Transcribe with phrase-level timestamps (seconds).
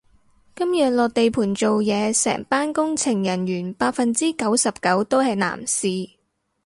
[0.55, 5.89] 今日落地盤做嘢，成班工程人員百分之九十九都係男士